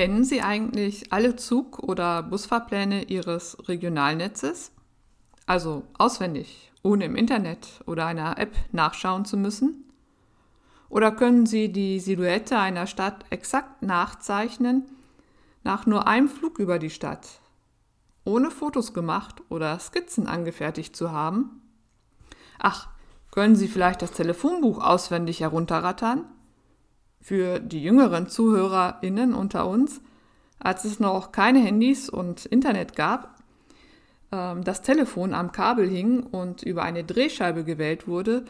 [0.00, 4.72] Kennen Sie eigentlich alle Zug- oder Busfahrpläne Ihres Regionalnetzes?
[5.44, 9.84] Also auswendig, ohne im Internet oder einer App nachschauen zu müssen?
[10.88, 14.84] Oder können Sie die Silhouette einer Stadt exakt nachzeichnen
[15.64, 17.28] nach nur einem Flug über die Stadt,
[18.24, 21.60] ohne Fotos gemacht oder Skizzen angefertigt zu haben?
[22.58, 22.88] Ach,
[23.32, 26.24] können Sie vielleicht das Telefonbuch auswendig herunterrattern?
[27.20, 30.00] Für die jüngeren ZuhörerInnen unter uns,
[30.58, 33.38] als es noch keine Handys und Internet gab,
[34.32, 38.44] ähm, das Telefon am Kabel hing und über eine Drehscheibe gewählt wurde,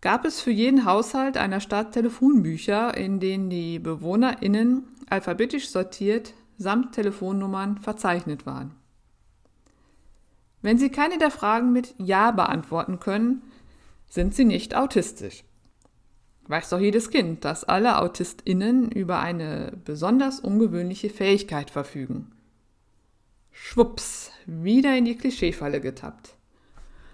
[0.00, 6.92] gab es für jeden Haushalt einer Stadt Telefonbücher, in denen die BewohnerInnen alphabetisch sortiert samt
[6.92, 8.72] Telefonnummern verzeichnet waren.
[10.60, 13.42] Wenn Sie keine der Fragen mit Ja beantworten können,
[14.08, 15.44] sind Sie nicht autistisch.
[16.52, 22.30] Weiß doch jedes Kind, dass alle AutistInnen über eine besonders ungewöhnliche Fähigkeit verfügen.
[23.52, 26.34] Schwupps, wieder in die Klischeefalle getappt.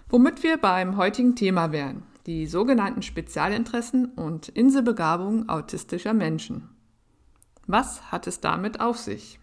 [0.09, 6.67] Womit wir beim heutigen Thema wären, die sogenannten Spezialinteressen und Inselbegabungen autistischer Menschen.
[7.65, 9.39] Was hat es damit auf sich?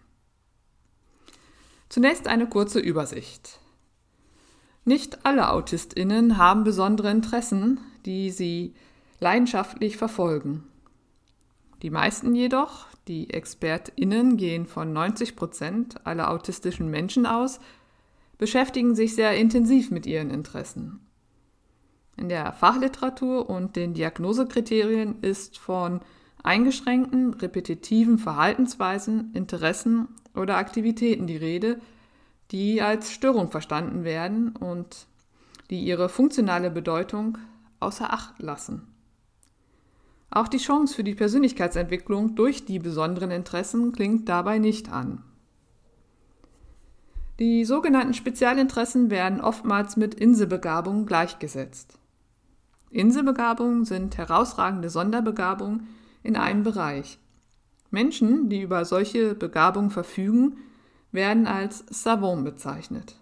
[1.89, 3.59] Zunächst eine kurze Übersicht.
[4.85, 8.75] Nicht alle AutistInnen haben besondere Interessen, die sie
[9.19, 10.63] leidenschaftlich verfolgen.
[11.81, 17.59] Die meisten jedoch, die ExpertInnen gehen von 90 Prozent aller autistischen Menschen aus,
[18.37, 20.99] beschäftigen sich sehr intensiv mit ihren Interessen.
[22.15, 26.01] In der Fachliteratur und den Diagnosekriterien ist von
[26.43, 31.79] eingeschränkten, repetitiven Verhaltensweisen, Interessen oder Aktivitäten die Rede,
[32.51, 35.07] die als Störung verstanden werden und
[35.69, 37.37] die ihre funktionale Bedeutung
[37.79, 38.87] außer Acht lassen.
[40.29, 45.23] Auch die Chance für die Persönlichkeitsentwicklung durch die besonderen Interessen klingt dabei nicht an.
[47.39, 51.99] Die sogenannten Spezialinteressen werden oftmals mit Inselbegabungen gleichgesetzt.
[52.89, 55.87] Inselbegabungen sind herausragende Sonderbegabungen
[56.23, 57.19] in einem Bereich.
[57.91, 60.57] Menschen, die über solche Begabungen verfügen,
[61.11, 63.19] werden als Savant bezeichnet.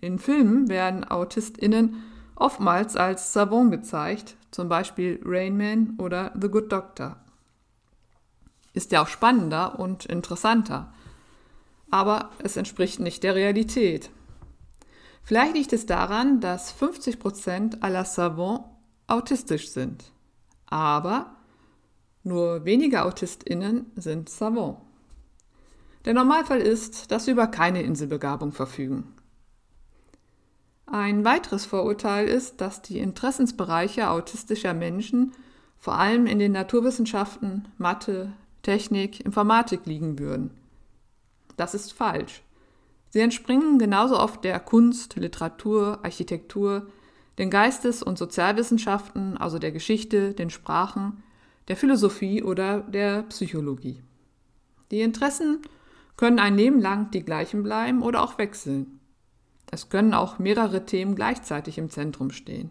[0.00, 1.96] In Filmen werden AutistInnen
[2.36, 7.18] oftmals als Savant gezeigt, zum Beispiel Rain Man oder The Good Doctor.
[8.72, 10.94] Ist ja auch spannender und interessanter,
[11.90, 14.08] aber es entspricht nicht der Realität.
[15.22, 18.64] Vielleicht liegt es daran, dass 50% aller Savants
[19.06, 20.10] autistisch sind,
[20.64, 21.36] aber
[22.22, 24.78] nur wenige AutistInnen sind Savant.
[26.06, 29.15] Der Normalfall ist, dass sie über keine Inselbegabung verfügen.
[30.86, 35.32] Ein weiteres Vorurteil ist, dass die Interessensbereiche autistischer Menschen
[35.78, 40.50] vor allem in den Naturwissenschaften, Mathe, Technik, Informatik liegen würden.
[41.56, 42.42] Das ist falsch.
[43.10, 46.86] Sie entspringen genauso oft der Kunst, Literatur, Architektur,
[47.38, 51.22] den Geistes- und Sozialwissenschaften, also der Geschichte, den Sprachen,
[51.68, 54.02] der Philosophie oder der Psychologie.
[54.90, 55.62] Die Interessen
[56.16, 58.95] können ein Leben lang die gleichen bleiben oder auch wechseln.
[59.70, 62.70] Es können auch mehrere Themen gleichzeitig im Zentrum stehen.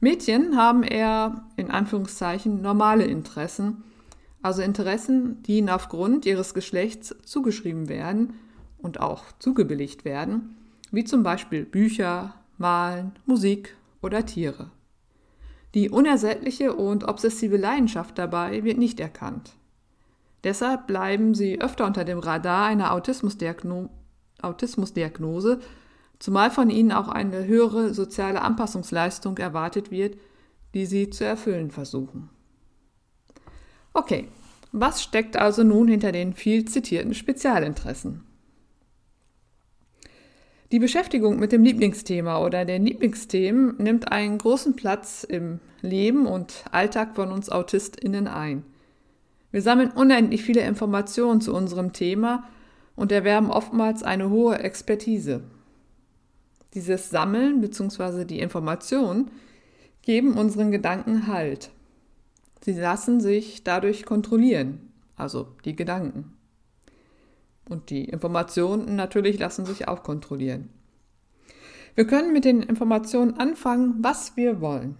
[0.00, 3.84] Mädchen haben eher in Anführungszeichen normale Interessen,
[4.42, 8.34] also Interessen, die ihnen aufgrund ihres Geschlechts zugeschrieben werden
[8.78, 10.56] und auch zugebilligt werden,
[10.92, 14.70] wie zum Beispiel Bücher, Malen, Musik oder Tiere.
[15.74, 19.52] Die unersättliche und obsessive Leidenschaft dabei wird nicht erkannt.
[20.44, 23.90] Deshalb bleiben sie öfter unter dem Radar einer Autismusdiagno
[24.46, 25.60] Autismusdiagnose,
[26.18, 30.16] zumal von ihnen auch eine höhere soziale Anpassungsleistung erwartet wird,
[30.74, 32.30] die sie zu erfüllen versuchen.
[33.92, 34.28] Okay,
[34.72, 38.22] was steckt also nun hinter den viel zitierten Spezialinteressen?
[40.72, 46.64] Die Beschäftigung mit dem Lieblingsthema oder den Lieblingsthemen nimmt einen großen Platz im Leben und
[46.72, 48.64] Alltag von uns AutistInnen ein.
[49.52, 52.48] Wir sammeln unendlich viele Informationen zu unserem Thema
[52.96, 55.42] und erwerben oftmals eine hohe Expertise.
[56.74, 58.24] Dieses Sammeln bzw.
[58.24, 59.30] die Informationen
[60.02, 61.70] geben unseren Gedanken Halt.
[62.60, 66.32] Sie lassen sich dadurch kontrollieren, also die Gedanken.
[67.68, 70.70] Und die Informationen natürlich lassen sich auch kontrollieren.
[71.94, 74.96] Wir können mit den Informationen anfangen, was wir wollen.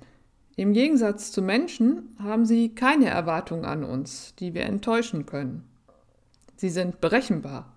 [0.57, 5.65] Im Gegensatz zu Menschen haben sie keine Erwartungen an uns, die wir enttäuschen können.
[6.57, 7.76] Sie sind berechenbar.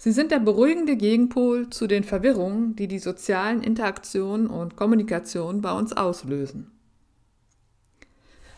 [0.00, 5.72] Sie sind der beruhigende Gegenpol zu den Verwirrungen, die die sozialen Interaktionen und Kommunikation bei
[5.72, 6.70] uns auslösen.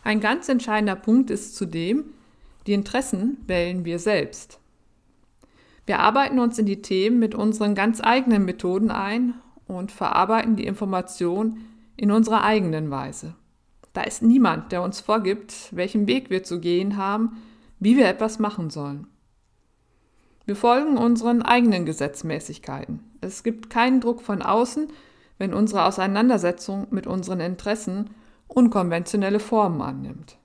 [0.05, 2.05] Ein ganz entscheidender Punkt ist zudem,
[2.67, 4.59] die Interessen wählen wir selbst.
[5.87, 9.35] Wir arbeiten uns in die Themen mit unseren ganz eigenen Methoden ein
[9.67, 11.63] und verarbeiten die Information
[11.97, 13.35] in unserer eigenen Weise.
[13.95, 17.39] Da ist niemand, der uns vorgibt, welchen Weg wir zu gehen haben,
[17.79, 19.07] wie wir etwas machen sollen.
[20.47, 23.01] Wir folgen unseren eigenen Gesetzmäßigkeiten.
[23.21, 24.89] Es gibt keinen Druck von außen,
[25.39, 28.11] wenn unsere Auseinandersetzung mit unseren Interessen
[28.49, 30.37] unkonventionelle Formen annimmt.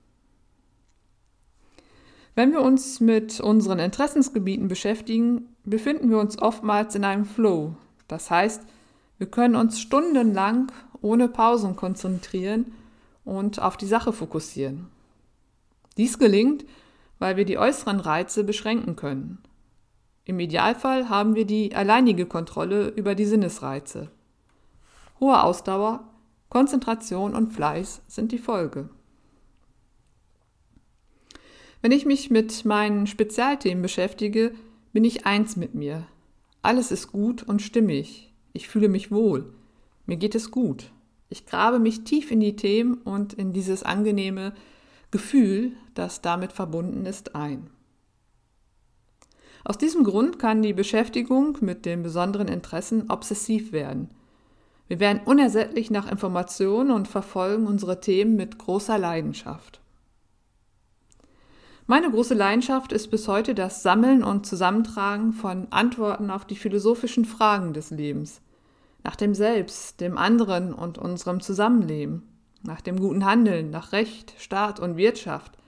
[2.34, 7.74] Wenn wir uns mit unseren Interessensgebieten beschäftigen, befinden wir uns oftmals in einem Flow.
[8.08, 8.62] Das heißt,
[9.18, 10.70] wir können uns stundenlang
[11.00, 12.72] ohne Pausen konzentrieren
[13.24, 14.88] und auf die Sache fokussieren.
[15.96, 16.66] Dies gelingt,
[17.18, 19.38] weil wir die äußeren Reize beschränken können.
[20.26, 24.10] Im Idealfall haben wir die alleinige Kontrolle über die Sinnesreize.
[25.20, 26.02] Hohe Ausdauer,
[26.48, 28.90] Konzentration und Fleiß sind die Folge.
[31.80, 34.52] Wenn ich mich mit meinen Spezialthemen beschäftige,
[34.92, 36.08] bin ich eins mit mir.
[36.60, 38.32] Alles ist gut und stimmig.
[38.52, 39.54] Ich fühle mich wohl.
[40.06, 40.90] Mir geht es gut.
[41.28, 44.54] Ich grabe mich tief in die Themen und in dieses angenehme
[45.12, 47.70] Gefühl, das damit verbunden ist, ein.
[49.66, 54.08] Aus diesem Grund kann die Beschäftigung mit den besonderen Interessen obsessiv werden.
[54.86, 59.80] Wir werden unersättlich nach Informationen und verfolgen unsere Themen mit großer Leidenschaft.
[61.88, 67.24] Meine große Leidenschaft ist bis heute das Sammeln und Zusammentragen von Antworten auf die philosophischen
[67.24, 68.42] Fragen des Lebens,
[69.02, 72.22] nach dem Selbst, dem anderen und unserem Zusammenleben,
[72.62, 75.58] nach dem guten Handeln, nach Recht, Staat und Wirtschaft,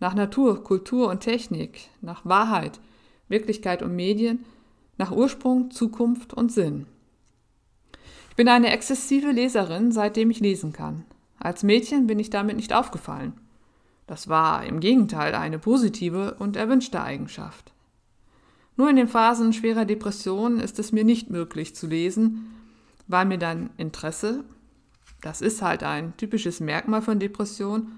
[0.00, 2.80] nach Natur, Kultur und Technik, nach Wahrheit,
[3.28, 4.44] Wirklichkeit und Medien,
[4.96, 6.86] nach Ursprung, Zukunft und Sinn.
[8.30, 11.04] Ich bin eine exzessive Leserin, seitdem ich lesen kann.
[11.38, 13.32] Als Mädchen bin ich damit nicht aufgefallen.
[14.06, 17.72] Das war im Gegenteil eine positive und erwünschte Eigenschaft.
[18.76, 22.54] Nur in den Phasen schwerer Depression ist es mir nicht möglich zu lesen,
[23.06, 24.44] weil mir dann Interesse,
[25.20, 27.88] das ist halt ein typisches Merkmal von Depression,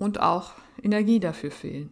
[0.00, 0.52] und auch
[0.82, 1.90] Energie dafür fehlen.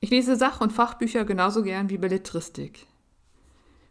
[0.00, 2.86] Ich lese Sach- und Fachbücher genauso gern wie Belletristik.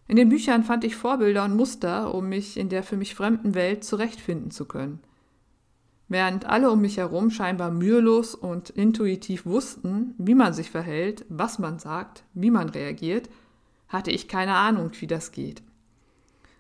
[0.08, 3.56] In den Büchern fand ich Vorbilder und Muster, um mich in der für mich fremden
[3.56, 5.02] Welt zurechtfinden zu können.
[6.08, 11.60] Während alle um mich herum scheinbar mühelos und intuitiv wussten, wie man sich verhält, was
[11.60, 13.30] man sagt, wie man reagiert,
[13.90, 15.62] hatte ich keine Ahnung, wie das geht.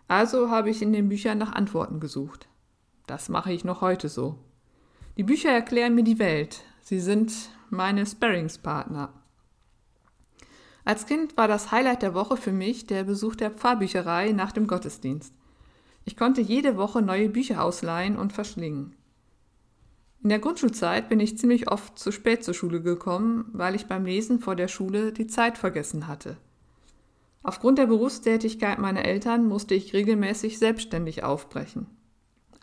[0.10, 2.50] Also habe ich in den Büchern nach Antworten gesucht.
[3.06, 4.38] Das mache ich noch heute so.
[5.16, 6.62] Die Bücher erklären mir die Welt.
[6.82, 7.34] Sie sind
[7.70, 9.14] meine Sparringspartner.
[10.88, 14.68] Als Kind war das Highlight der Woche für mich der Besuch der Pfarrbücherei nach dem
[14.68, 15.34] Gottesdienst.
[16.06, 18.96] Ich konnte jede Woche neue Bücher ausleihen und verschlingen.
[20.24, 24.06] In der Grundschulzeit bin ich ziemlich oft zu spät zur Schule gekommen, weil ich beim
[24.06, 26.38] Lesen vor der Schule die Zeit vergessen hatte.
[27.44, 31.88] Aufgrund der Berufstätigkeit meiner Eltern musste ich regelmäßig selbstständig aufbrechen.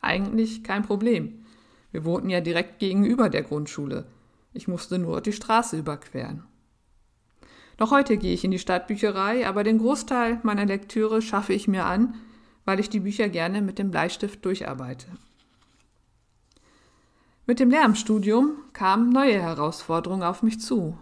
[0.00, 1.44] Eigentlich kein Problem.
[1.92, 4.06] Wir wohnten ja direkt gegenüber der Grundschule.
[4.54, 6.44] Ich musste nur die Straße überqueren.
[7.78, 11.86] Noch heute gehe ich in die Stadtbücherei, aber den Großteil meiner Lektüre schaffe ich mir
[11.86, 12.14] an,
[12.64, 15.06] weil ich die Bücher gerne mit dem Bleistift durcharbeite.
[17.46, 20.96] Mit dem Lehramtsstudium kamen neue Herausforderungen auf mich zu.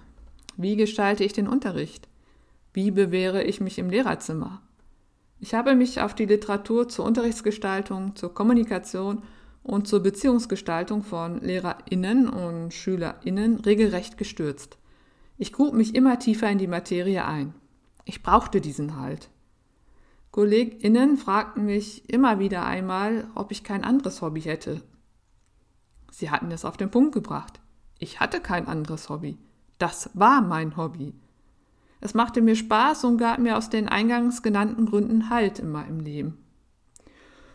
[0.57, 2.09] Wie gestalte ich den Unterricht?
[2.73, 4.61] Wie bewähre ich mich im Lehrerzimmer?
[5.39, 9.23] Ich habe mich auf die Literatur zur Unterrichtsgestaltung, zur Kommunikation
[9.63, 14.79] und zur Beziehungsgestaltung von LehrerInnen und SchülerInnen regelrecht gestürzt.
[15.43, 17.53] Ich grub mich immer tiefer in die Materie ein.
[18.05, 19.29] Ich brauchte diesen Halt.
[20.31, 24.83] KollegInnen fragten mich immer wieder einmal, ob ich kein anderes Hobby hätte.
[26.13, 27.59] Sie hatten es auf den Punkt gebracht.
[27.99, 29.37] Ich hatte kein anderes Hobby.
[29.79, 31.13] Das war mein Hobby.
[32.01, 35.99] Es machte mir Spaß und gab mir aus den eingangs genannten Gründen Halt in meinem
[35.99, 36.39] Leben.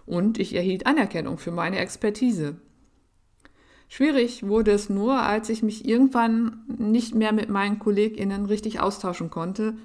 [0.06, 2.60] Und ich erhielt Anerkennung für meine Expertise.
[3.90, 9.30] Schwierig wurde es nur, als ich mich irgendwann nicht mehr mit meinen KollegInnen richtig austauschen
[9.30, 9.76] konnte,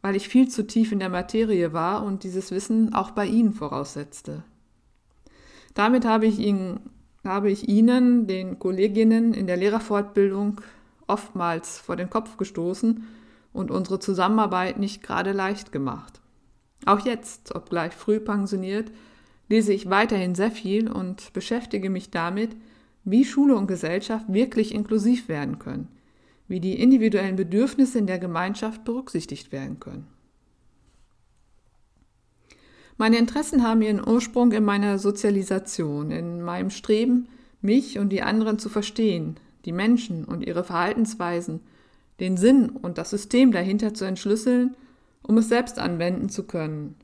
[0.00, 3.52] weil ich viel zu tief in der Materie war und dieses Wissen auch bei ihnen
[3.52, 4.44] voraussetzte.
[5.74, 6.80] Damit habe ich, ihn,
[7.24, 10.60] habe ich Ihnen, den Kolleginnen in der Lehrerfortbildung,
[11.06, 13.06] oftmals vor den Kopf gestoßen
[13.52, 16.20] und unsere Zusammenarbeit nicht gerade leicht gemacht.
[16.86, 18.90] Auch jetzt, obgleich früh pensioniert,
[19.48, 22.54] lese ich weiterhin sehr viel und beschäftige mich damit,
[23.10, 25.88] wie Schule und Gesellschaft wirklich inklusiv werden können,
[26.46, 30.06] wie die individuellen Bedürfnisse in der Gemeinschaft berücksichtigt werden können.
[32.96, 37.28] Meine Interessen haben ihren Ursprung in meiner Sozialisation, in meinem Streben,
[37.60, 41.60] mich und die anderen zu verstehen, die Menschen und ihre Verhaltensweisen,
[42.18, 44.74] den Sinn und das System dahinter zu entschlüsseln,
[45.22, 46.96] um es selbst anwenden zu können,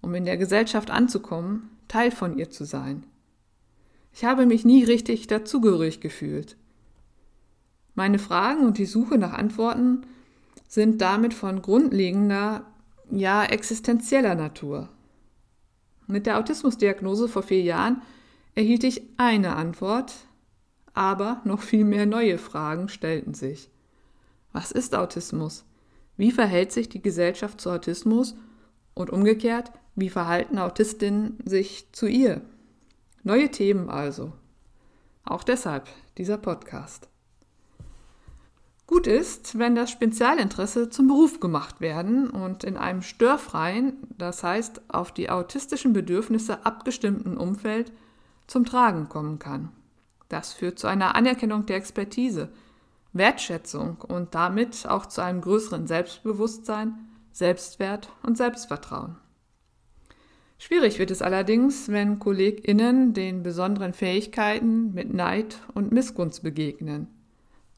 [0.00, 3.04] um in der Gesellschaft anzukommen, Teil von ihr zu sein.
[4.16, 6.56] Ich habe mich nie richtig dazugehörig gefühlt.
[7.94, 10.06] Meine Fragen und die Suche nach Antworten
[10.66, 12.64] sind damit von grundlegender,
[13.10, 14.88] ja existenzieller Natur.
[16.06, 18.00] Mit der Autismusdiagnose vor vier Jahren
[18.54, 20.14] erhielt ich eine Antwort,
[20.94, 23.68] aber noch viel mehr neue Fragen stellten sich.
[24.50, 25.66] Was ist Autismus?
[26.16, 28.34] Wie verhält sich die Gesellschaft zu Autismus?
[28.94, 32.40] Und umgekehrt, wie verhalten Autistinnen sich zu ihr?
[33.26, 34.32] Neue Themen also.
[35.24, 37.08] Auch deshalb dieser Podcast.
[38.86, 44.94] Gut ist, wenn das Spezialinteresse zum Beruf gemacht werden und in einem störfreien, das heißt
[44.94, 47.90] auf die autistischen Bedürfnisse abgestimmten Umfeld
[48.46, 49.72] zum Tragen kommen kann.
[50.28, 52.50] Das führt zu einer Anerkennung der Expertise,
[53.12, 56.94] Wertschätzung und damit auch zu einem größeren Selbstbewusstsein,
[57.32, 59.16] Selbstwert und Selbstvertrauen.
[60.58, 67.08] Schwierig wird es allerdings, wenn KollegInnen den besonderen Fähigkeiten mit Neid und Missgunst begegnen.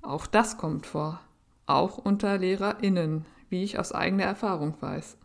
[0.01, 1.21] Auch das kommt vor,
[1.67, 5.17] auch unter LehrerInnen, wie ich aus eigener Erfahrung weiß.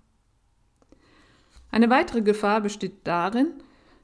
[1.72, 3.54] Eine weitere Gefahr besteht darin,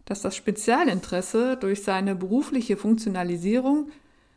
[0.06, 3.92] dass das Spezialinteresse durch seine berufliche Funktionalisierung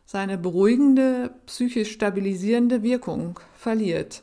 [0.05, 4.23] seine beruhigende, psychisch stabilisierende Wirkung verliert.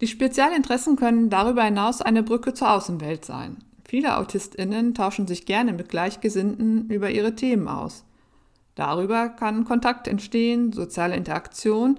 [0.00, 3.58] Die Spezialinteressen können darüber hinaus eine Brücke zur Außenwelt sein.
[3.84, 8.04] Viele AutistInnen tauschen sich gerne mit Gleichgesinnten über ihre Themen aus.
[8.74, 11.98] Darüber kann Kontakt entstehen, soziale Interaktion,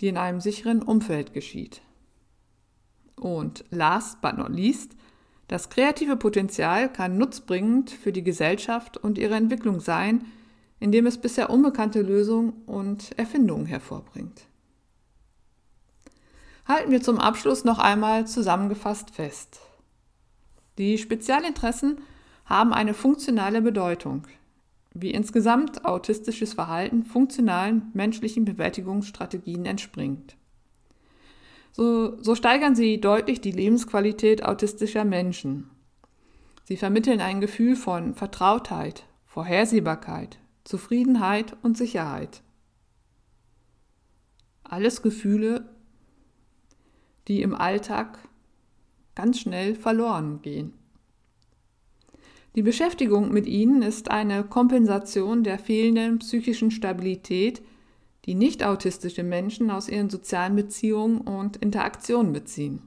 [0.00, 1.82] die in einem sicheren Umfeld geschieht.
[3.16, 4.96] Und last but not least,
[5.48, 10.24] das kreative Potenzial kann nutzbringend für die Gesellschaft und ihre Entwicklung sein,
[10.78, 14.46] indem es bisher unbekannte Lösungen und Erfindungen hervorbringt.
[16.70, 19.60] Halten wir zum Abschluss noch einmal zusammengefasst fest.
[20.78, 21.98] Die Spezialinteressen
[22.44, 24.28] haben eine funktionale Bedeutung
[24.94, 30.36] wie insgesamt autistisches Verhalten funktionalen menschlichen Bewältigungsstrategien entspringt.
[31.72, 35.70] So, so steigern sie deutlich die Lebensqualität autistischer Menschen.
[36.62, 42.42] Sie vermitteln ein Gefühl von Vertrautheit, Vorhersehbarkeit, Zufriedenheit und Sicherheit.
[44.62, 45.68] Alles Gefühle,
[47.28, 48.18] die im Alltag
[49.14, 50.72] ganz schnell verloren gehen.
[52.56, 57.62] Die Beschäftigung mit ihnen ist eine Kompensation der fehlenden psychischen Stabilität,
[58.24, 62.82] die nicht autistische Menschen aus ihren sozialen Beziehungen und Interaktionen beziehen.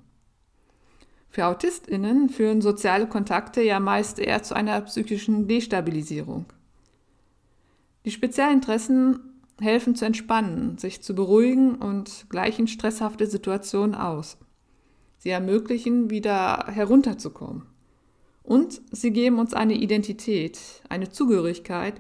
[1.29, 6.45] Für Autistinnen führen soziale Kontakte ja meist eher zu einer psychischen Destabilisierung.
[8.05, 9.32] Die Spezialinteressen
[9.63, 14.38] helfen zu entspannen, sich zu beruhigen und gleichen stresshafte Situationen aus.
[15.17, 17.63] Sie ermöglichen, wieder herunterzukommen.
[18.43, 21.96] Und sie geben uns eine Identität, eine Zugehörigkeit,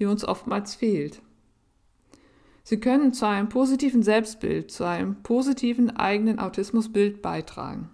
[0.00, 1.20] die uns oftmals fehlt.
[2.62, 7.90] Sie können zu einem positiven Selbstbild, zu einem positiven eigenen Autismusbild beitragen.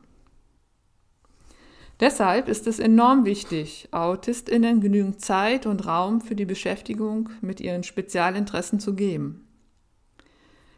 [2.00, 7.82] Deshalb ist es enorm wichtig, Autistinnen genügend Zeit und Raum für die Beschäftigung mit ihren
[7.82, 9.46] Spezialinteressen zu geben.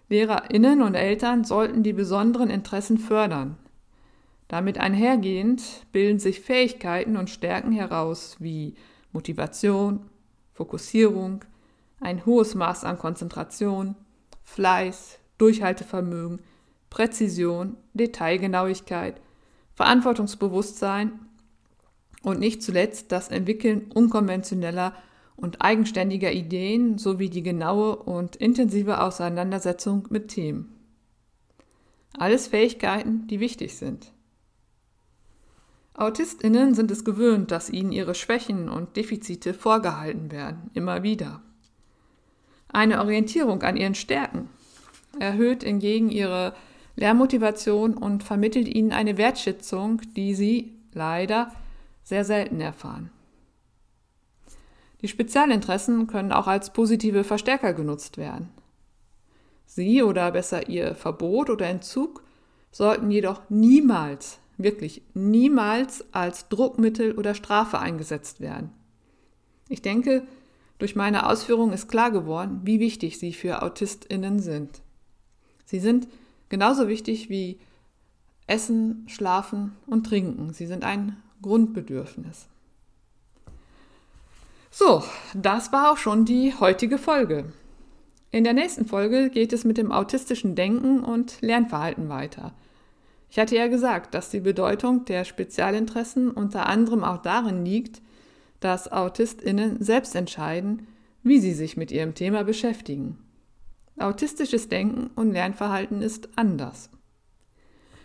[0.08, 3.56] Lehrerinnen und Eltern sollten die besonderen Interessen fördern,
[4.48, 5.62] damit einhergehend
[5.92, 8.74] bilden sich Fähigkeiten und Stärken heraus wie
[9.12, 10.10] Motivation,
[10.52, 11.44] Fokussierung,
[12.00, 13.94] ein hohes Maß an Konzentration,
[14.42, 16.40] Fleiß, Durchhaltevermögen,
[16.90, 19.20] Präzision, Detailgenauigkeit,
[19.74, 21.12] Verantwortungsbewusstsein
[22.22, 24.94] und nicht zuletzt das Entwickeln unkonventioneller
[25.36, 30.76] und eigenständiger Ideen sowie die genaue und intensive Auseinandersetzung mit Themen.
[32.16, 34.12] Alles Fähigkeiten, die wichtig sind.
[35.94, 41.42] Autistinnen sind es gewöhnt, dass ihnen ihre Schwächen und Defizite vorgehalten werden, immer wieder.
[42.68, 44.48] Eine Orientierung an ihren Stärken
[45.18, 46.54] erhöht hingegen ihre
[46.96, 51.52] Lernmotivation und vermittelt ihnen eine Wertschätzung, die sie leider
[52.02, 53.10] sehr selten erfahren.
[55.00, 58.50] Die Spezialinteressen können auch als positive Verstärker genutzt werden.
[59.66, 62.22] Sie oder besser ihr Verbot oder Entzug
[62.70, 68.70] sollten jedoch niemals, wirklich niemals als Druckmittel oder Strafe eingesetzt werden.
[69.68, 70.26] Ich denke,
[70.78, 74.82] durch meine Ausführungen ist klar geworden, wie wichtig sie für Autistinnen sind.
[75.64, 76.06] Sie sind
[76.52, 77.58] genauso wichtig wie
[78.46, 80.52] Essen, Schlafen und Trinken.
[80.52, 82.46] Sie sind ein Grundbedürfnis.
[84.70, 87.46] So, das war auch schon die heutige Folge.
[88.30, 92.52] In der nächsten Folge geht es mit dem autistischen Denken und Lernverhalten weiter.
[93.30, 98.02] Ich hatte ja gesagt, dass die Bedeutung der Spezialinteressen unter anderem auch darin liegt,
[98.60, 100.86] dass Autistinnen selbst entscheiden,
[101.22, 103.16] wie sie sich mit ihrem Thema beschäftigen.
[103.98, 106.90] Autistisches Denken und Lernverhalten ist anders.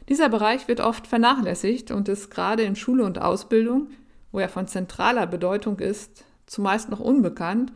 [0.09, 3.89] Dieser Bereich wird oft vernachlässigt und ist gerade in Schule und Ausbildung,
[4.31, 7.73] wo er von zentraler Bedeutung ist, zumeist noch unbekannt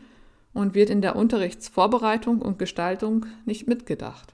[0.54, 4.34] und wird in der Unterrichtsvorbereitung und Gestaltung nicht mitgedacht.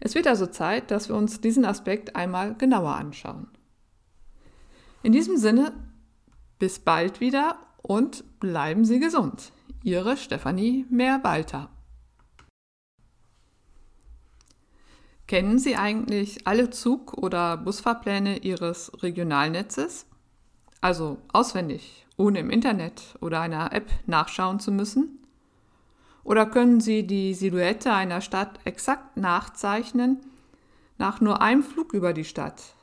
[0.00, 3.48] Es wird also Zeit, dass wir uns diesen Aspekt einmal genauer anschauen.
[5.02, 5.72] In diesem Sinne,
[6.58, 9.52] bis bald wieder und bleiben Sie gesund.
[9.82, 11.70] Ihre Stefanie Mehrwalter.
[15.32, 20.04] Kennen Sie eigentlich alle Zug- oder Busfahrpläne Ihres Regionalnetzes?
[20.82, 25.24] Also auswendig, ohne im Internet oder einer App nachschauen zu müssen?
[26.22, 30.20] Oder können Sie die Silhouette einer Stadt exakt nachzeichnen
[30.98, 32.74] nach nur einem Flug über die Stadt,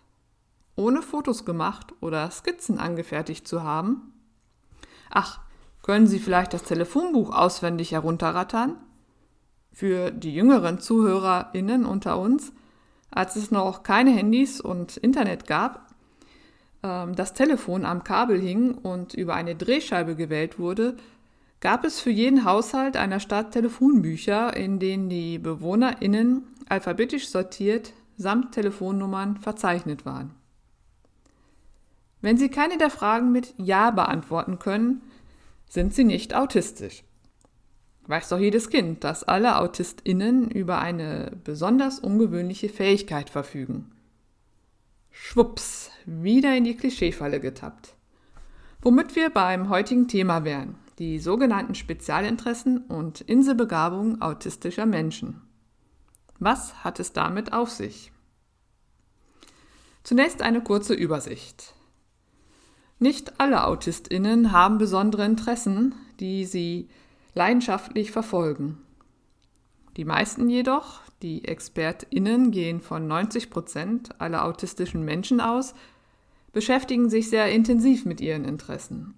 [0.76, 4.12] ohne Fotos gemacht oder Skizzen angefertigt zu haben?
[5.12, 5.40] Ach,
[5.84, 8.76] können Sie vielleicht das Telefonbuch auswendig herunterrattern?
[9.80, 12.52] Für die jüngeren ZuhörerInnen unter uns,
[13.12, 15.88] als es noch keine Handys und Internet gab,
[16.84, 20.98] ähm, das Telefon am Kabel hing und über eine Drehscheibe gewählt wurde,
[21.62, 28.52] gab es für jeden Haushalt einer Stadt Telefonbücher, in denen die BewohnerInnen alphabetisch sortiert samt
[28.52, 30.32] Telefonnummern verzeichnet waren.
[32.20, 35.04] Wenn Sie keine der Fragen mit Ja beantworten können,
[35.70, 37.06] sind Sie nicht autistisch.
[38.10, 43.92] Weiß doch jedes Kind, dass alle AutistInnen über eine besonders ungewöhnliche Fähigkeit verfügen.
[45.12, 47.94] Schwupps, wieder in die Klischeefalle getappt.
[48.82, 55.44] Womit wir beim heutigen Thema wären, die sogenannten Spezialinteressen und Inselbegabungen autistischer Menschen.
[56.40, 58.12] Was hat es damit auf sich?
[60.02, 61.76] Zunächst eine kurze Übersicht.
[62.98, 66.90] Nicht alle AutistInnen haben besondere Interessen, die sie
[67.34, 68.78] leidenschaftlich verfolgen.
[69.98, 75.74] Die meisten jedoch, die ExpertInnen gehen von 90 Prozent aller autistischen Menschen aus,
[76.54, 79.16] beschäftigen sich sehr intensiv mit ihren Interessen.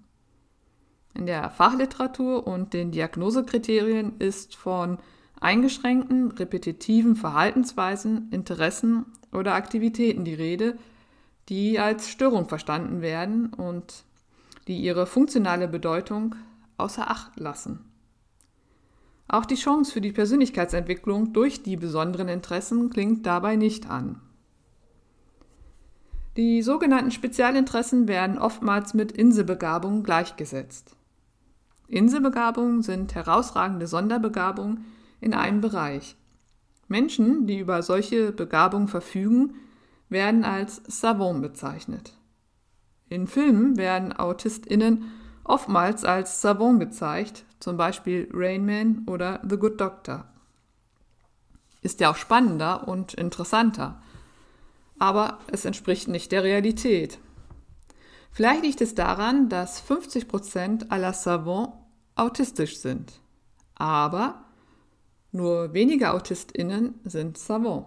[1.14, 4.98] In der Fachliteratur und den Diagnosekriterien ist von
[5.40, 10.78] eingeschränkten, repetitiven Verhaltensweisen, Interessen oder Aktivitäten die Rede,
[11.48, 14.04] die als Störung verstanden werden und
[14.68, 16.34] die ihre funktionale Bedeutung
[16.76, 17.91] außer Acht lassen.
[19.32, 24.20] Auch die Chance für die Persönlichkeitsentwicklung durch die besonderen Interessen klingt dabei nicht an.
[26.36, 30.96] Die sogenannten Spezialinteressen werden oftmals mit Inselbegabungen gleichgesetzt.
[31.88, 34.84] Inselbegabungen sind herausragende Sonderbegabungen
[35.22, 36.14] in einem Bereich.
[36.88, 39.54] Menschen, die über solche Begabungen verfügen,
[40.10, 42.18] werden als Savant bezeichnet.
[43.08, 45.04] In Filmen werden AutistInnen
[45.42, 50.24] oftmals als Savant gezeigt, zum Beispiel Rain Man oder The Good Doctor.
[51.80, 54.02] Ist ja auch spannender und interessanter,
[54.98, 57.18] aber es entspricht nicht der Realität.
[58.32, 61.74] Vielleicht liegt es daran, dass 50% aller Savants
[62.16, 63.20] autistisch sind,
[63.74, 64.44] aber
[65.30, 67.86] nur wenige AutistInnen sind Savant.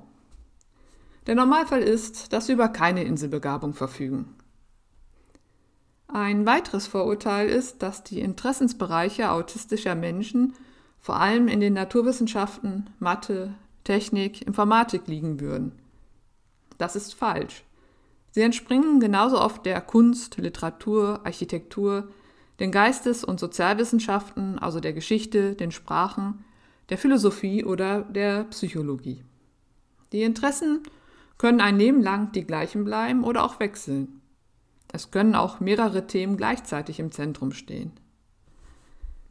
[1.27, 4.34] Der Normalfall ist, dass sie über keine Inselbegabung verfügen.
[6.07, 10.53] Ein weiteres Vorurteil ist, dass die Interessensbereiche autistischer Menschen
[10.99, 15.73] vor allem in den Naturwissenschaften, Mathe, Technik, Informatik liegen würden.
[16.77, 17.63] Das ist falsch.
[18.31, 22.09] Sie entspringen genauso oft der Kunst, Literatur, Architektur,
[22.59, 26.43] den Geistes- und Sozialwissenschaften, also der Geschichte, den Sprachen,
[26.89, 29.23] der Philosophie oder der Psychologie.
[30.11, 30.83] Die Interessen
[31.37, 34.21] können ein Leben lang die gleichen bleiben oder auch wechseln.
[34.95, 37.91] Es können auch mehrere Themen gleichzeitig im Zentrum stehen.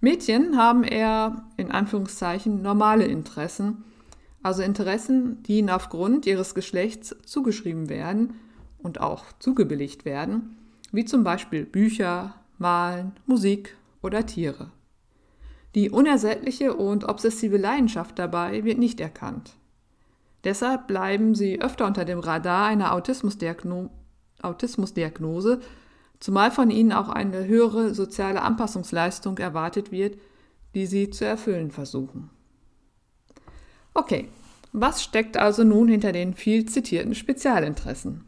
[0.03, 3.83] Mädchen haben eher in Anführungszeichen normale Interessen,
[4.42, 8.35] also Interessen, die ihnen aufgrund ihres Geschlechts zugeschrieben werden
[8.83, 10.59] und auch zugebilligt werden,
[10.92, 14.70] wie zum Beispiel Bücher, Malen, Musik oder Tiere.
[15.74, 19.55] Die unersättliche und obsessive Leidenschaft dabei wird nicht erkannt.
[20.44, 23.88] Deshalb bleiben sie öfter unter dem Radar einer Autismusdiagno
[24.44, 25.61] Autismusdiagnose,
[26.20, 30.18] zumal von ihnen auch eine höhere soziale Anpassungsleistung erwartet wird,
[30.74, 32.30] die sie zu erfüllen versuchen.
[33.94, 34.28] Okay,
[34.72, 38.24] was steckt also nun hinter den viel zitierten Spezialinteressen?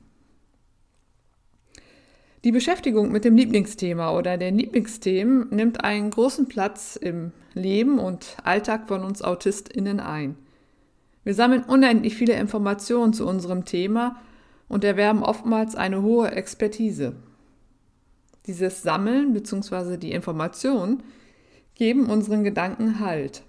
[2.44, 8.37] Die Beschäftigung mit dem Lieblingsthema oder den Lieblingsthemen nimmt einen großen Platz im Leben und
[8.44, 10.37] Alltag von uns AutistInnen ein.
[11.24, 14.20] Wir sammeln unendlich viele Informationen zu unserem Thema
[14.68, 17.14] und erwerben oftmals eine hohe Expertise.
[18.46, 19.96] Dieses Sammeln bzw.
[19.96, 21.02] die Informationen
[21.74, 23.42] geben unseren Gedanken Halt.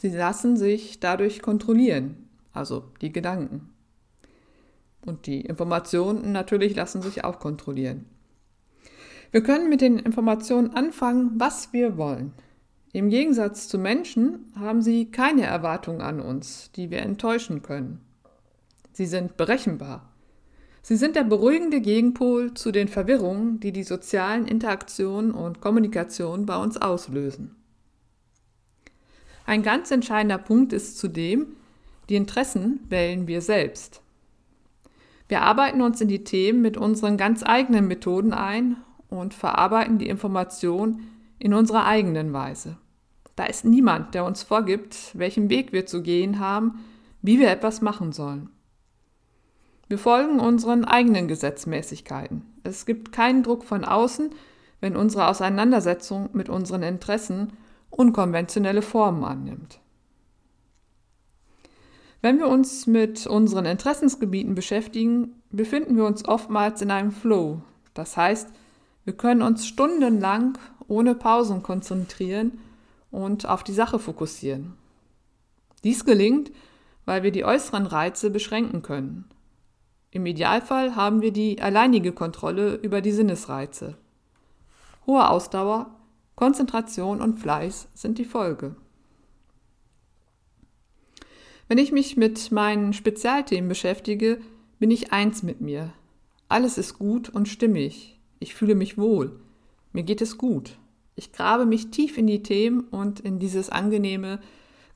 [0.00, 3.70] Sie lassen sich dadurch kontrollieren, also die Gedanken.
[5.04, 8.06] Und die Informationen natürlich lassen sich auch kontrollieren.
[9.30, 12.32] Wir können mit den Informationen anfangen, was wir wollen.
[12.92, 18.00] Im Gegensatz zu Menschen haben sie keine Erwartungen an uns, die wir enttäuschen können.
[18.92, 20.09] Sie sind berechenbar.
[20.82, 26.56] Sie sind der beruhigende Gegenpol zu den Verwirrungen, die die sozialen Interaktionen und Kommunikation bei
[26.56, 27.56] uns auslösen.
[29.44, 31.56] Ein ganz entscheidender Punkt ist zudem,
[32.08, 34.00] die Interessen wählen wir selbst.
[35.28, 38.76] Wir arbeiten uns in die Themen mit unseren ganz eigenen Methoden ein
[39.08, 41.02] und verarbeiten die Information
[41.38, 42.78] in unserer eigenen Weise.
[43.36, 46.84] Da ist niemand, der uns vorgibt, welchen Weg wir zu gehen haben,
[47.22, 48.50] wie wir etwas machen sollen.
[49.90, 52.42] Wir folgen unseren eigenen Gesetzmäßigkeiten.
[52.62, 54.30] Es gibt keinen Druck von außen,
[54.80, 57.54] wenn unsere Auseinandersetzung mit unseren Interessen
[57.90, 59.80] unkonventionelle Formen annimmt.
[62.22, 67.60] Wenn wir uns mit unseren Interessensgebieten beschäftigen, befinden wir uns oftmals in einem Flow.
[67.92, 68.48] Das heißt,
[69.04, 72.60] wir können uns stundenlang ohne Pausen konzentrieren
[73.10, 74.74] und auf die Sache fokussieren.
[75.82, 76.52] Dies gelingt,
[77.06, 79.24] weil wir die äußeren Reize beschränken können.
[80.12, 83.96] Im Idealfall haben wir die alleinige Kontrolle über die Sinnesreize.
[85.06, 85.94] Hohe Ausdauer,
[86.34, 88.74] Konzentration und Fleiß sind die Folge.
[91.68, 94.40] Wenn ich mich mit meinen Spezialthemen beschäftige,
[94.80, 95.92] bin ich eins mit mir.
[96.48, 98.18] Alles ist gut und stimmig.
[98.40, 99.38] Ich fühle mich wohl.
[99.92, 100.78] Mir geht es gut.
[101.14, 104.40] Ich grabe mich tief in die Themen und in dieses angenehme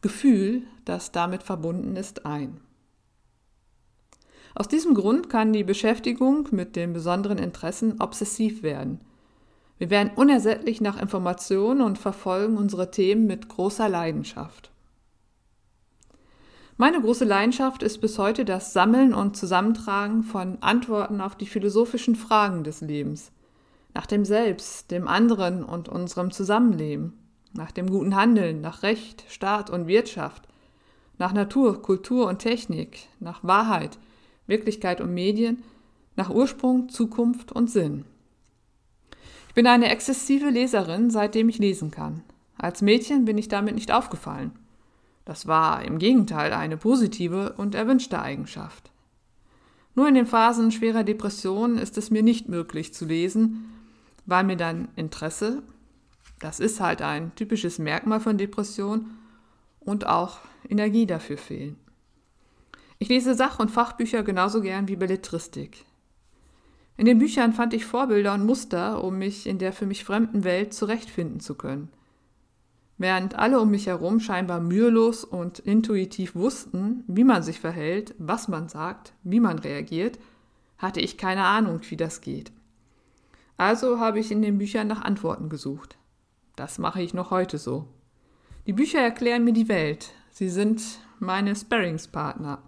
[0.00, 2.60] Gefühl, das damit verbunden ist, ein.
[4.54, 9.00] Aus diesem Grund kann die Beschäftigung mit den besonderen Interessen obsessiv werden.
[9.78, 14.70] Wir werden unersättlich nach Informationen und verfolgen unsere Themen mit großer Leidenschaft.
[16.76, 22.16] Meine große Leidenschaft ist bis heute das Sammeln und Zusammentragen von Antworten auf die philosophischen
[22.16, 23.32] Fragen des Lebens,
[23.94, 27.12] nach dem Selbst, dem anderen und unserem Zusammenleben,
[27.52, 30.48] nach dem guten Handeln, nach Recht, Staat und Wirtschaft,
[31.18, 33.98] nach Natur, Kultur und Technik, nach Wahrheit,
[34.46, 35.62] Wirklichkeit und Medien,
[36.16, 38.04] nach Ursprung, Zukunft und Sinn.
[39.48, 42.22] Ich bin eine exzessive Leserin, seitdem ich lesen kann.
[42.56, 44.52] Als Mädchen bin ich damit nicht aufgefallen.
[45.24, 48.90] Das war im Gegenteil eine positive und erwünschte Eigenschaft.
[49.94, 53.72] Nur in den Phasen schwerer Depression ist es mir nicht möglich zu lesen,
[54.26, 55.62] weil mir dann Interesse,
[56.40, 59.06] das ist halt ein typisches Merkmal von Depression,
[59.84, 61.76] und auch Energie dafür fehlen.
[63.04, 65.84] Ich lese Sach- und Fachbücher genauso gern wie Belletristik.
[66.96, 70.42] In den Büchern fand ich Vorbilder und Muster, um mich in der für mich fremden
[70.42, 71.90] Welt zurechtfinden zu können.
[72.96, 78.48] Während alle um mich herum scheinbar mühelos und intuitiv wussten, wie man sich verhält, was
[78.48, 80.18] man sagt, wie man reagiert,
[80.78, 82.52] hatte ich keine Ahnung, wie das geht.
[83.58, 85.98] Also habe ich in den Büchern nach Antworten gesucht.
[86.56, 87.86] Das mache ich noch heute so.
[88.66, 90.12] Die Bücher erklären mir die Welt.
[90.30, 90.82] Sie sind
[91.20, 92.62] meine Sparringspartner.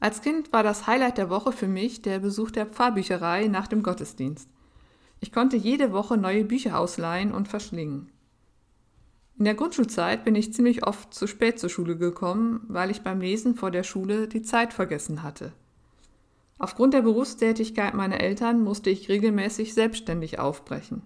[0.00, 3.82] Als Kind war das Highlight der Woche für mich der Besuch der Pfarrbücherei nach dem
[3.82, 4.48] Gottesdienst.
[5.20, 8.10] Ich konnte jede Woche neue Bücher ausleihen und verschlingen.
[9.38, 13.20] In der Grundschulzeit bin ich ziemlich oft zu spät zur Schule gekommen, weil ich beim
[13.20, 15.52] Lesen vor der Schule die Zeit vergessen hatte.
[16.58, 21.02] Aufgrund der Berufstätigkeit meiner Eltern musste ich regelmäßig selbstständig aufbrechen.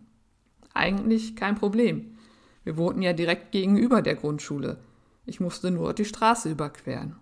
[0.72, 2.16] Eigentlich kein Problem.
[2.64, 4.78] Wir wohnten ja direkt gegenüber der Grundschule.
[5.26, 7.16] Ich musste nur die Straße überqueren.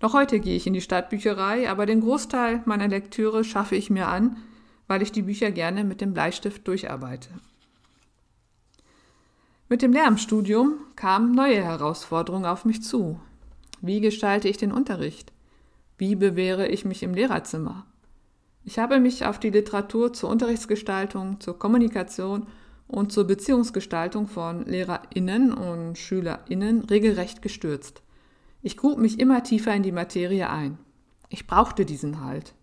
[0.00, 4.08] Noch heute gehe ich in die Stadtbücherei, aber den Großteil meiner Lektüre schaffe ich mir
[4.08, 4.36] an,
[4.86, 7.30] weil ich die Bücher gerne mit dem Bleistift durcharbeite.
[9.68, 13.18] Mit dem Lehramtsstudium kamen neue Herausforderungen auf mich zu.
[13.80, 15.32] Wie gestalte ich den Unterricht?
[15.96, 17.86] Wie bewähre ich mich im Lehrerzimmer?
[18.64, 22.46] Ich habe mich auf die Literatur zur Unterrichtsgestaltung, zur Kommunikation
[22.88, 28.02] und zur Beziehungsgestaltung von Lehrerinnen und Schülerinnen regelrecht gestürzt.
[28.64, 30.78] Ich grub mich immer tiefer in die Materie ein.
[31.28, 32.54] Ich brauchte diesen Halt.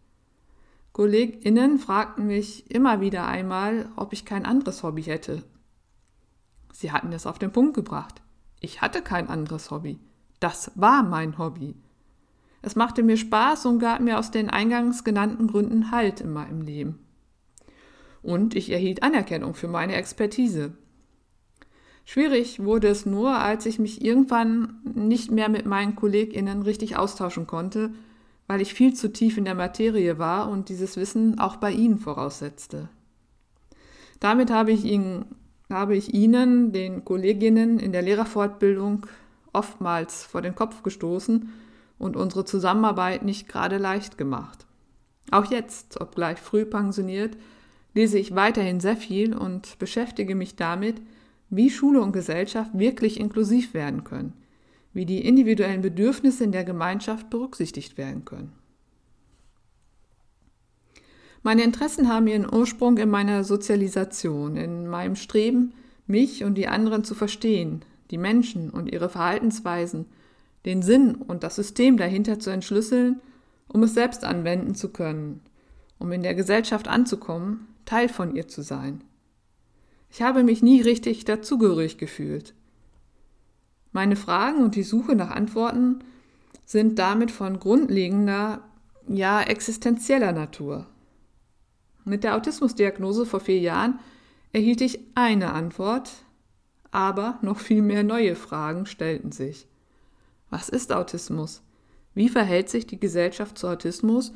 [0.91, 5.43] KollegInnen fragten mich immer wieder einmal, ob ich kein anderes Hobby hätte,
[6.81, 8.23] Sie hatten es auf den Punkt gebracht.
[8.59, 9.99] Ich hatte kein anderes Hobby.
[10.39, 11.75] Das war mein Hobby.
[12.63, 16.61] Es machte mir Spaß und gab mir aus den eingangs genannten Gründen Halt in meinem
[16.61, 16.99] Leben.
[18.23, 20.73] Und ich erhielt Anerkennung für meine Expertise.
[22.05, 27.47] Schwierig wurde es nur, als ich mich irgendwann nicht mehr mit meinen KollegInnen richtig austauschen
[27.47, 27.91] konnte,
[28.47, 31.99] weil ich viel zu tief in der Materie war und dieses Wissen auch bei ihnen
[31.99, 32.89] voraussetzte.
[34.19, 35.25] Damit habe ich ihnen
[35.71, 39.07] habe ich Ihnen, den Kolleginnen in der Lehrerfortbildung,
[39.53, 41.51] oftmals vor den Kopf gestoßen
[41.97, 44.65] und unsere Zusammenarbeit nicht gerade leicht gemacht.
[45.29, 47.37] Auch jetzt, obgleich früh pensioniert,
[47.93, 51.01] lese ich weiterhin sehr viel und beschäftige mich damit,
[51.51, 54.33] wie Schule und Gesellschaft wirklich inklusiv werden können,
[54.93, 58.53] wie die individuellen Bedürfnisse in der Gemeinschaft berücksichtigt werden können.
[61.43, 65.73] Meine Interessen haben ihren Ursprung in meiner Sozialisation, in meinem Streben,
[66.07, 70.05] mich und die anderen zu verstehen, die Menschen und ihre Verhaltensweisen,
[70.65, 73.19] den Sinn und das System dahinter zu entschlüsseln,
[73.67, 75.41] um es selbst anwenden zu können,
[75.99, 79.03] um in der Gesellschaft anzukommen, Teil von ihr zu sein.
[80.11, 82.53] Ich habe mich nie richtig dazugehörig gefühlt.
[83.93, 85.99] Meine Fragen und die Suche nach Antworten
[86.65, 88.61] sind damit von grundlegender,
[89.07, 90.87] ja existenzieller Natur.
[92.03, 93.99] Mit der Autismusdiagnose vor vier Jahren
[94.53, 96.11] erhielt ich eine Antwort,
[96.91, 99.67] aber noch viel mehr neue Fragen stellten sich.
[100.49, 101.61] Was ist Autismus?
[102.13, 104.33] Wie verhält sich die Gesellschaft zu Autismus?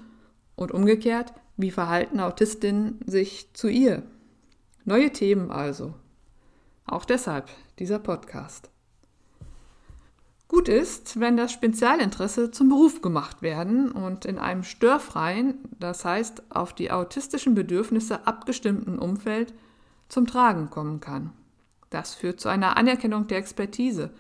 [0.56, 4.04] Und umgekehrt, wie verhalten Autistinnen sich zu ihr?
[4.88, 5.96] Neue Themen also.
[6.86, 8.70] Auch deshalb dieser Podcast.
[10.48, 16.44] Gut ist, wenn das Spezialinteresse zum Beruf gemacht werden und in einem störfreien, das heißt
[16.52, 19.56] auf die autistischen Bedürfnisse abgestimmten Umfeld
[20.08, 21.34] zum Tragen kommen kann.
[21.90, 24.12] Das führt zu einer Anerkennung der Expertise,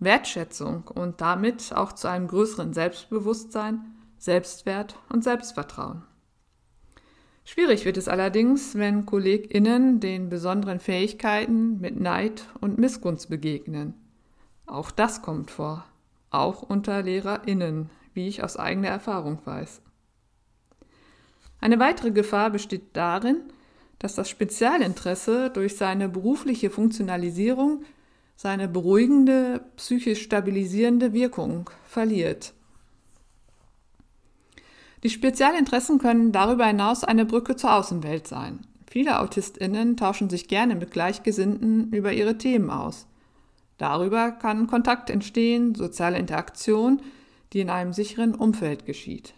[0.00, 6.02] Wertschätzung und damit auch zu einem größeren Selbstbewusstsein, Selbstwert und Selbstvertrauen.
[7.52, 13.94] Schwierig wird es allerdings, wenn KollegInnen den besonderen Fähigkeiten mit Neid und Missgunst begegnen
[14.66, 15.84] auch das kommt vor,
[16.30, 19.82] auch unter Lehrerinnen, wie ich aus eigener Erfahrung weiß.
[21.60, 23.42] Eine weitere Gefahr besteht darin,
[23.98, 27.82] dass das Spezialinteresse durch seine berufliche Funktionalisierung
[28.36, 32.54] seine beruhigende, psychisch stabilisierende Wirkung verliert.
[35.02, 38.60] Die Spezialinteressen können darüber hinaus eine Brücke zur Außenwelt sein.
[38.90, 43.06] Viele Autistinnen tauschen sich gerne mit Gleichgesinnten über ihre Themen aus.
[43.78, 47.00] Darüber kann Kontakt entstehen, soziale Interaktion,
[47.52, 49.32] die in einem sicheren Umfeld geschieht.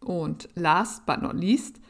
[0.00, 1.80] Und last but not least,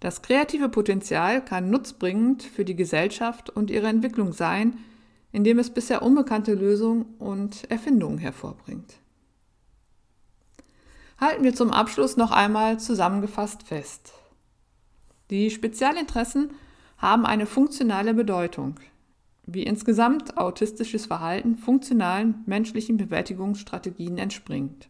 [0.00, 4.78] das kreative Potenzial kann nutzbringend für die Gesellschaft und ihre Entwicklung sein,
[5.32, 8.99] indem es bisher unbekannte Lösungen und Erfindungen hervorbringt.
[11.20, 14.14] Halten wir zum Abschluss noch einmal zusammengefasst fest.
[15.28, 16.50] Die Spezialinteressen
[16.96, 18.80] haben eine funktionale Bedeutung
[19.52, 24.88] wie insgesamt autistisches Verhalten funktionalen menschlichen Bewältigungsstrategien entspringt.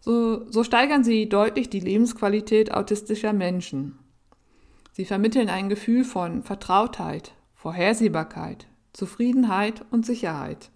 [0.00, 3.98] So, so steigern sie deutlich die Lebensqualität autistischer Menschen.
[4.92, 10.70] Sie vermitteln ein Gefühl von Vertrautheit, Vorhersehbarkeit, Zufriedenheit und Sicherheit.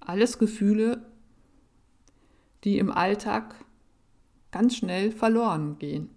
[0.00, 1.06] Alles Gefühle,
[2.64, 3.54] die im Alltag
[4.50, 6.10] ganz schnell verloren gehen.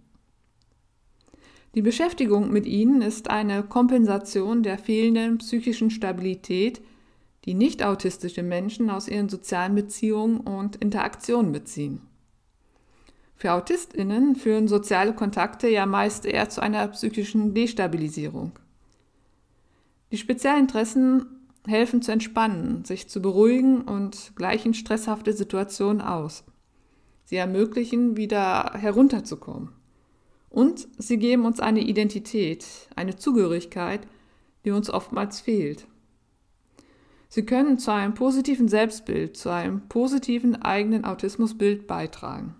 [1.75, 6.81] Die Beschäftigung mit ihnen ist eine Kompensation der fehlenden psychischen Stabilität,
[7.45, 12.01] die nicht autistische Menschen aus ihren sozialen Beziehungen und Interaktionen beziehen.
[13.35, 18.53] Für Autistinnen führen soziale Kontakte ja meist eher zu einer psychischen Destabilisierung.
[20.11, 21.36] Die Spezialinteressen
[21.67, 26.43] helfen zu entspannen, sich zu beruhigen und gleichen stresshafte Situationen aus.
[27.25, 29.69] Sie ermöglichen, wieder herunterzukommen.
[30.49, 34.07] Und sie geben uns eine Identität, eine Zugehörigkeit,
[34.65, 35.87] die uns oftmals fehlt.
[37.29, 42.55] Sie können zu einem positiven Selbstbild, zu einem positiven eigenen Autismusbild beitragen.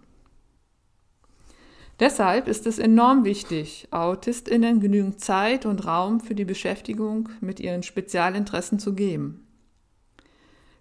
[2.00, 7.82] Deshalb ist es enorm wichtig, Autistinnen genügend Zeit und Raum für die Beschäftigung mit ihren
[7.82, 9.48] Spezialinteressen zu geben.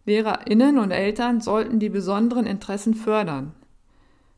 [0.04, 3.54] Lehrerinnen und Eltern sollten die besonderen Interessen fördern.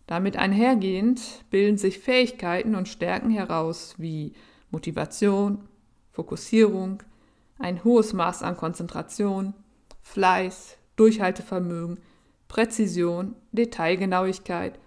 [0.07, 4.33] Damit einhergehend bilden sich Fähigkeiten und Stärken heraus wie
[4.71, 5.69] Motivation,
[6.13, 7.03] Fokussierung,
[7.59, 9.53] ein hohes Maß an Konzentration,
[10.01, 11.99] Fleiß, Durchhaltevermögen,
[12.47, 14.79] Präzision, Detailgenauigkeit,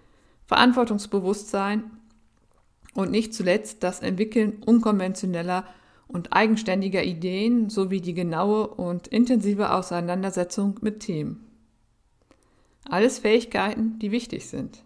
[0.51, 1.91] Verantwortungsbewusstsein
[2.93, 5.63] und nicht zuletzt das Entwickeln unkonventioneller
[6.09, 11.47] und eigenständiger Ideen sowie die genaue und intensive Auseinandersetzung mit Themen.
[12.83, 14.83] Alles Fähigkeiten, die wichtig sind.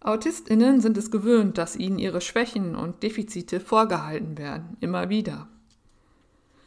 [0.00, 5.46] Autistinnen sind es gewöhnt, dass ihnen ihre Schwächen und Defizite vorgehalten werden, immer wieder.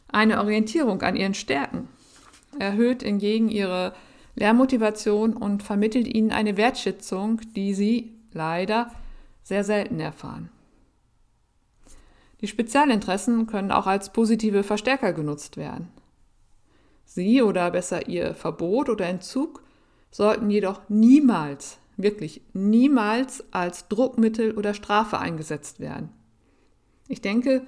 [0.08, 1.89] Eine Orientierung an ihren Stärken
[2.58, 3.93] erhöht hingegen ihre
[4.39, 8.89] Lernmotivation und vermittelt ihnen eine Wertschätzung, die sie leider
[9.43, 10.49] sehr selten erfahren.
[12.39, 15.89] Die Spezialinteressen können auch als positive Verstärker genutzt werden.
[17.04, 19.62] Sie oder besser ihr Verbot oder Entzug
[20.10, 26.10] sollten jedoch niemals, wirklich niemals als Druckmittel oder Strafe eingesetzt werden.
[27.10, 27.63] Ich denke,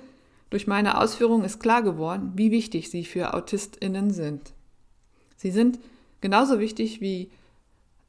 [0.50, 4.54] durch meine Ausführungen ist klar geworden, wie wichtig sie für Autistinnen sind.
[5.36, 5.80] Sie sind
[6.22, 7.32] genauso wichtig wie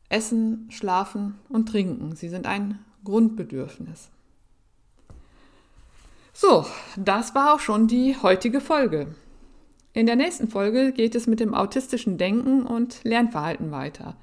[0.08, 2.14] Essen, Schlafen und Trinken.
[2.14, 4.10] Sie sind ein Grundbedürfnis.
[6.34, 9.14] So, das war auch schon die heutige Folge.
[9.94, 14.16] In der nächsten Folge geht es mit dem autistischen Denken und Lernverhalten weiter.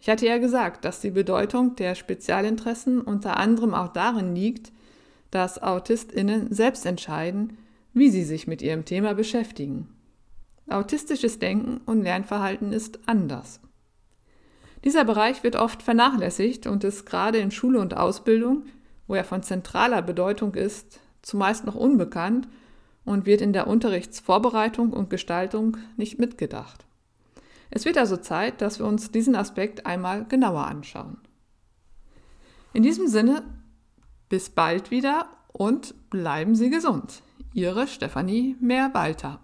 [0.00, 4.72] Ich hatte ja gesagt, dass die Bedeutung der Spezialinteressen unter anderem auch darin liegt,
[5.30, 7.58] dass AutistInnen selbst entscheiden,
[7.92, 9.88] wie sie sich mit ihrem Thema beschäftigen.
[10.70, 13.60] Autistisches Denken und Lernverhalten ist anders.
[14.84, 18.64] Dieser Bereich wird oft vernachlässigt und ist gerade in Schule und Ausbildung,
[19.06, 22.48] wo er von zentraler Bedeutung ist, zumeist noch unbekannt
[23.04, 26.86] und wird in der Unterrichtsvorbereitung und Gestaltung nicht mitgedacht.
[27.70, 31.18] Es wird also Zeit, dass wir uns diesen Aspekt einmal genauer anschauen.
[32.72, 33.42] In diesem Sinne
[34.28, 37.22] bis bald wieder und bleiben Sie gesund.
[37.52, 39.40] Ihre Stefanie Mehrwalter.